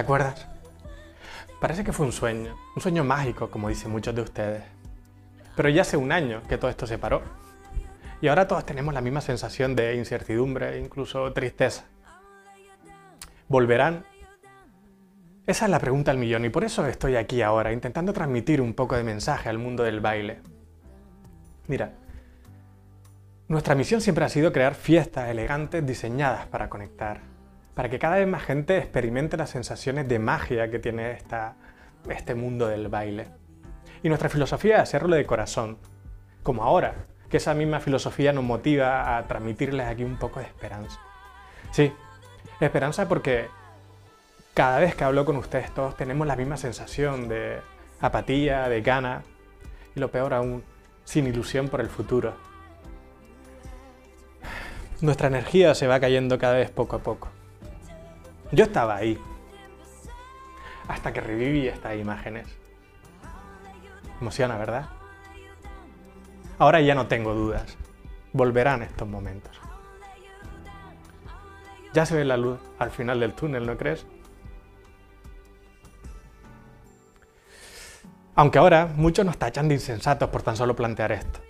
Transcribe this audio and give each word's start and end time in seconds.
acuerdas? 0.00 0.46
Parece 1.60 1.84
que 1.84 1.92
fue 1.92 2.06
un 2.06 2.12
sueño, 2.12 2.56
un 2.74 2.82
sueño 2.82 3.04
mágico, 3.04 3.50
como 3.50 3.68
dicen 3.68 3.90
muchos 3.90 4.14
de 4.14 4.22
ustedes. 4.22 4.62
Pero 5.56 5.68
ya 5.68 5.82
hace 5.82 5.96
un 5.96 6.12
año 6.12 6.42
que 6.48 6.58
todo 6.58 6.70
esto 6.70 6.86
se 6.86 6.98
paró. 6.98 7.22
Y 8.20 8.28
ahora 8.28 8.48
todos 8.48 8.66
tenemos 8.66 8.92
la 8.94 9.00
misma 9.00 9.20
sensación 9.20 9.76
de 9.76 9.96
incertidumbre, 9.96 10.78
incluso 10.78 11.32
tristeza. 11.32 11.84
¿Volverán? 13.48 14.04
Esa 15.46 15.66
es 15.66 15.70
la 15.70 15.78
pregunta 15.78 16.10
al 16.10 16.16
millón 16.16 16.46
y 16.46 16.48
por 16.48 16.64
eso 16.64 16.86
estoy 16.86 17.16
aquí 17.16 17.42
ahora, 17.42 17.72
intentando 17.72 18.14
transmitir 18.14 18.62
un 18.62 18.72
poco 18.72 18.96
de 18.96 19.04
mensaje 19.04 19.50
al 19.50 19.58
mundo 19.58 19.82
del 19.82 20.00
baile. 20.00 20.40
Mira, 21.66 21.92
nuestra 23.46 23.74
misión 23.74 24.00
siempre 24.00 24.24
ha 24.24 24.30
sido 24.30 24.52
crear 24.52 24.74
fiestas 24.74 25.28
elegantes 25.28 25.86
diseñadas 25.86 26.46
para 26.46 26.70
conectar, 26.70 27.20
para 27.74 27.88
que 27.88 27.98
cada 27.98 28.16
vez 28.16 28.28
más 28.28 28.42
gente 28.42 28.78
experimente 28.78 29.36
las 29.36 29.50
sensaciones 29.50 30.08
de 30.08 30.18
magia 30.18 30.70
que 30.70 30.78
tiene 30.78 31.12
esta, 31.12 31.56
este 32.08 32.34
mundo 32.34 32.68
del 32.68 32.88
baile. 32.88 33.26
Y 34.02 34.08
nuestra 34.08 34.28
filosofía 34.28 34.76
es 34.76 34.82
hacerlo 34.82 35.16
de 35.16 35.26
corazón, 35.26 35.78
como 36.42 36.62
ahora, 36.62 36.94
que 37.28 37.38
esa 37.38 37.54
misma 37.54 37.80
filosofía 37.80 38.32
nos 38.32 38.44
motiva 38.44 39.16
a 39.16 39.26
transmitirles 39.26 39.86
aquí 39.86 40.04
un 40.04 40.18
poco 40.18 40.40
de 40.40 40.46
esperanza. 40.46 41.00
Sí, 41.72 41.92
esperanza 42.60 43.08
porque 43.08 43.48
cada 44.52 44.78
vez 44.78 44.94
que 44.94 45.04
hablo 45.04 45.24
con 45.24 45.36
ustedes 45.36 45.72
todos 45.74 45.96
tenemos 45.96 46.26
la 46.26 46.36
misma 46.36 46.56
sensación 46.56 47.28
de 47.28 47.58
apatía, 48.00 48.68
de 48.68 48.82
gana 48.82 49.22
y 49.96 50.00
lo 50.00 50.10
peor 50.10 50.34
aún, 50.34 50.62
sin 51.04 51.26
ilusión 51.26 51.68
por 51.68 51.80
el 51.80 51.88
futuro. 51.88 52.34
Nuestra 55.00 55.26
energía 55.26 55.74
se 55.74 55.86
va 55.86 55.98
cayendo 55.98 56.38
cada 56.38 56.54
vez 56.54 56.70
poco 56.70 56.96
a 56.96 56.98
poco. 57.00 57.30
Yo 58.54 58.64
estaba 58.64 58.94
ahí, 58.94 59.18
hasta 60.86 61.12
que 61.12 61.20
reviví 61.20 61.66
estas 61.66 61.96
imágenes. 61.96 62.46
Emociona, 64.20 64.56
¿verdad? 64.56 64.90
Ahora 66.58 66.80
ya 66.80 66.94
no 66.94 67.08
tengo 67.08 67.34
dudas. 67.34 67.76
Volverán 68.32 68.82
estos 68.82 69.08
momentos. 69.08 69.60
Ya 71.92 72.06
se 72.06 72.14
ve 72.14 72.24
la 72.24 72.36
luz 72.36 72.60
al 72.78 72.92
final 72.92 73.18
del 73.18 73.34
túnel, 73.34 73.66
¿no 73.66 73.76
crees? 73.76 74.06
Aunque 78.36 78.58
ahora 78.58 78.86
muchos 78.86 79.26
nos 79.26 79.36
tachan 79.36 79.66
de 79.66 79.74
insensatos 79.74 80.28
por 80.30 80.42
tan 80.42 80.56
solo 80.56 80.76
plantear 80.76 81.10
esto. 81.10 81.40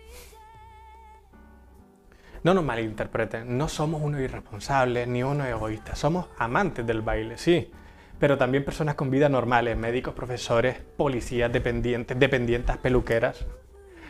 No 2.45 2.53
nos 2.53 2.63
malinterpreten, 2.63 3.57
no 3.57 3.69
somos 3.69 4.03
unos 4.03 4.21
irresponsables 4.21 5.09
ni 5.09 5.23
unos 5.23 5.47
egoístas, 5.47 5.99
somos 5.99 6.27
amantes 6.37 6.87
del 6.87 7.01
baile, 7.01 7.39
sí, 7.39 7.73
pero 8.19 8.37
también 8.37 8.67
personas 8.67 8.97
con 8.97 9.11
vidas 9.11 9.31
normales, 9.31 9.79
médicos, 9.79 10.13
profesores, 10.13 10.77
policías, 10.99 11.51
dependientes, 11.51 12.19
dependientes, 12.19 12.77
peluqueras. 12.77 13.47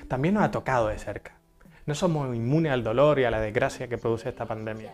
También 0.09 0.35
nos 0.35 0.43
ha 0.43 0.51
tocado 0.51 0.89
de 0.89 0.99
cerca. 0.99 1.39
No 1.87 1.95
somos 1.95 2.35
inmunes 2.35 2.73
al 2.73 2.83
dolor 2.83 3.21
y 3.21 3.25
a 3.25 3.31
la 3.31 3.41
desgracia 3.41 3.87
que 3.87 3.99
produce 3.99 4.31
esta 4.31 4.47
pandemia. 4.47 4.91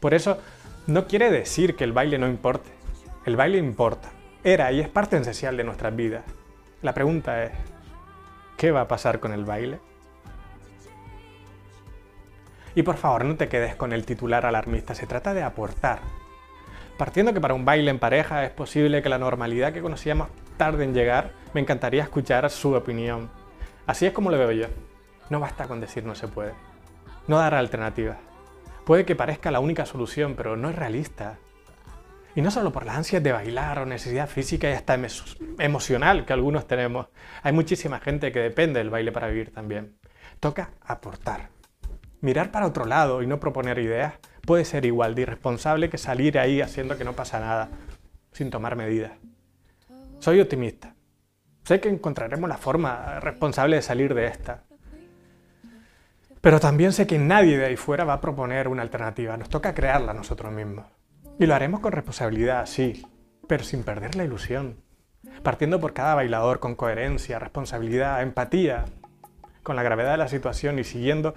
Por 0.00 0.14
eso, 0.14 0.38
no 0.86 1.06
quiere 1.06 1.30
decir 1.30 1.76
que 1.76 1.84
el 1.84 1.92
baile 1.92 2.16
no 2.16 2.28
importe. 2.28 2.70
El 3.26 3.36
baile 3.36 3.58
importa, 3.58 4.08
era 4.42 4.72
y 4.72 4.80
es 4.80 4.88
parte 4.88 5.18
esencial 5.18 5.54
de 5.58 5.64
nuestras 5.64 5.94
vidas. 5.94 6.24
La 6.80 6.94
pregunta 6.94 7.44
es, 7.44 7.52
¿qué 8.56 8.70
va 8.70 8.80
a 8.80 8.88
pasar 8.88 9.20
con 9.20 9.34
el 9.34 9.44
baile? 9.44 9.80
Y 12.76 12.82
por 12.82 12.98
favor, 12.98 13.24
no 13.24 13.36
te 13.36 13.48
quedes 13.48 13.74
con 13.74 13.94
el 13.94 14.04
titular 14.04 14.44
alarmista, 14.44 14.94
se 14.94 15.06
trata 15.06 15.32
de 15.32 15.42
aportar. 15.42 16.00
Partiendo 16.98 17.32
que 17.32 17.40
para 17.40 17.54
un 17.54 17.64
baile 17.64 17.90
en 17.90 17.98
pareja 17.98 18.44
es 18.44 18.50
posible 18.50 19.00
que 19.00 19.08
la 19.08 19.16
normalidad 19.16 19.72
que 19.72 19.80
conocíamos 19.80 20.28
tarde 20.58 20.84
en 20.84 20.92
llegar, 20.92 21.32
me 21.54 21.62
encantaría 21.62 22.02
escuchar 22.02 22.50
su 22.50 22.74
opinión. 22.74 23.30
Así 23.86 24.04
es 24.04 24.12
como 24.12 24.30
lo 24.30 24.36
veo 24.36 24.52
yo. 24.52 24.66
No 25.30 25.40
basta 25.40 25.66
con 25.66 25.80
decir 25.80 26.04
no 26.04 26.14
se 26.14 26.28
puede. 26.28 26.52
No 27.26 27.38
dar 27.38 27.54
alternativas. 27.54 28.18
Puede 28.84 29.06
que 29.06 29.16
parezca 29.16 29.50
la 29.50 29.60
única 29.60 29.86
solución, 29.86 30.34
pero 30.36 30.58
no 30.58 30.68
es 30.68 30.76
realista. 30.76 31.38
Y 32.34 32.42
no 32.42 32.50
solo 32.50 32.72
por 32.72 32.84
las 32.84 32.96
ansias 32.96 33.22
de 33.22 33.32
bailar 33.32 33.78
o 33.78 33.86
necesidad 33.86 34.28
física 34.28 34.68
y 34.68 34.74
hasta 34.74 34.98
emocional 35.58 36.26
que 36.26 36.34
algunos 36.34 36.66
tenemos. 36.66 37.06
Hay 37.42 37.54
muchísima 37.54 38.00
gente 38.00 38.32
que 38.32 38.40
depende 38.40 38.80
del 38.80 38.90
baile 38.90 39.12
para 39.12 39.28
vivir 39.28 39.50
también. 39.50 39.96
Toca 40.40 40.72
aportar. 40.82 41.55
Mirar 42.26 42.50
para 42.50 42.66
otro 42.66 42.86
lado 42.86 43.22
y 43.22 43.26
no 43.28 43.38
proponer 43.38 43.78
ideas 43.78 44.14
puede 44.44 44.64
ser 44.64 44.84
igual 44.84 45.14
de 45.14 45.22
irresponsable 45.22 45.88
que 45.88 45.96
salir 45.96 46.40
ahí 46.40 46.60
haciendo 46.60 46.98
que 46.98 47.04
no 47.04 47.12
pasa 47.12 47.38
nada, 47.38 47.68
sin 48.32 48.50
tomar 48.50 48.74
medidas. 48.74 49.12
Soy 50.18 50.40
optimista. 50.40 50.96
Sé 51.62 51.78
que 51.78 51.88
encontraremos 51.88 52.48
la 52.48 52.56
forma 52.56 53.20
responsable 53.20 53.76
de 53.76 53.82
salir 53.82 54.12
de 54.12 54.26
esta. 54.26 54.64
Pero 56.40 56.58
también 56.58 56.92
sé 56.92 57.06
que 57.06 57.16
nadie 57.16 57.58
de 57.58 57.66
ahí 57.66 57.76
fuera 57.76 58.02
va 58.02 58.14
a 58.14 58.20
proponer 58.20 58.66
una 58.66 58.82
alternativa. 58.82 59.36
Nos 59.36 59.48
toca 59.48 59.72
crearla 59.72 60.12
nosotros 60.12 60.52
mismos. 60.52 60.86
Y 61.38 61.46
lo 61.46 61.54
haremos 61.54 61.78
con 61.78 61.92
responsabilidad, 61.92 62.66
sí, 62.66 63.06
pero 63.46 63.62
sin 63.62 63.84
perder 63.84 64.16
la 64.16 64.24
ilusión. 64.24 64.82
Partiendo 65.44 65.78
por 65.78 65.92
cada 65.92 66.16
bailador 66.16 66.58
con 66.58 66.74
coherencia, 66.74 67.38
responsabilidad, 67.38 68.20
empatía, 68.20 68.84
con 69.62 69.76
la 69.76 69.84
gravedad 69.84 70.10
de 70.10 70.18
la 70.18 70.26
situación 70.26 70.80
y 70.80 70.82
siguiendo 70.82 71.36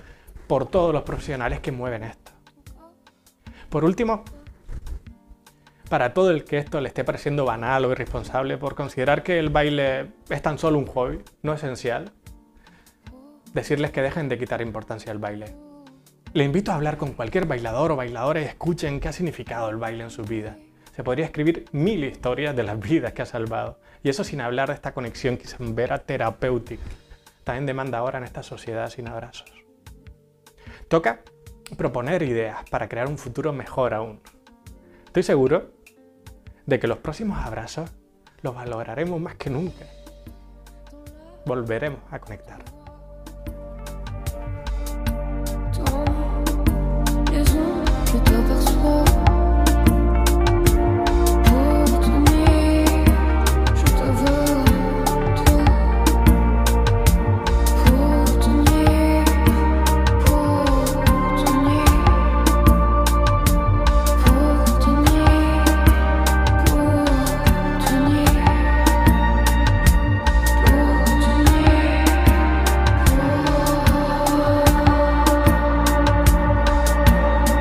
por 0.49 0.65
todos 0.65 0.91
los 0.91 1.03
profesionales 1.03 1.59
que 1.59 1.71
mueven 1.71 2.03
esto. 2.03 2.31
Por 3.69 3.85
último, 3.85 4.23
para 5.91 6.15
todo 6.15 6.31
el 6.31 6.43
que 6.43 6.57
esto 6.57 6.81
le 6.81 6.87
esté 6.87 7.03
pareciendo 7.03 7.45
banal 7.45 7.85
o 7.85 7.91
irresponsable 7.91 8.57
por 8.57 8.73
considerar 8.73 9.21
que 9.21 9.37
el 9.37 9.49
baile 9.49 10.07
es 10.27 10.41
tan 10.41 10.57
solo 10.57 10.79
un 10.79 10.87
hobby, 10.87 11.19
no 11.43 11.53
esencial, 11.53 12.11
decirles 13.53 13.91
que 13.91 14.01
dejen 14.01 14.27
de 14.27 14.39
quitar 14.39 14.63
importancia 14.63 15.11
al 15.11 15.19
baile. 15.19 15.55
Le 16.33 16.45
invito 16.45 16.71
a 16.71 16.75
hablar 16.75 16.97
con 16.97 17.13
cualquier 17.13 17.45
bailador 17.45 17.91
o 17.91 17.95
bailadora 17.95 18.41
y 18.41 18.45
escuchen 18.45 18.99
qué 18.99 19.09
ha 19.09 19.13
significado 19.13 19.69
el 19.69 19.77
baile 19.77 20.03
en 20.03 20.09
su 20.09 20.23
vida. 20.23 20.57
Se 20.95 21.03
podría 21.03 21.25
escribir 21.25 21.65
mil 21.73 22.03
historias 22.03 22.55
de 22.55 22.63
las 22.63 22.79
vidas 22.79 23.13
que 23.13 23.21
ha 23.21 23.27
salvado, 23.27 23.79
y 24.01 24.09
eso 24.09 24.23
sin 24.23 24.41
hablar 24.41 24.69
de 24.69 24.73
esta 24.73 24.95
conexión 24.95 25.37
que 25.37 25.47
se 25.47 25.57
vera 25.59 25.99
terapéutica, 25.99 26.81
también 27.43 27.67
demanda 27.67 27.99
ahora 27.99 28.17
en 28.17 28.23
esta 28.23 28.41
sociedad 28.41 28.89
sin 28.89 29.07
abrazos. 29.07 29.58
Toca 30.89 31.21
proponer 31.77 32.23
ideas 32.23 32.67
para 32.71 32.89
crear 32.89 33.07
un 33.07 33.19
futuro 33.19 33.53
mejor 33.53 33.93
aún. 33.93 34.19
Estoy 35.05 35.21
seguro 35.21 35.69
de 36.65 36.79
que 36.79 36.87
los 36.87 36.97
próximos 36.97 37.37
abrazos 37.45 37.91
los 38.41 38.55
valoraremos 38.55 39.21
más 39.21 39.35
que 39.35 39.51
nunca. 39.51 39.85
Volveremos 41.45 41.99
a 42.09 42.17
conectar. 42.17 42.78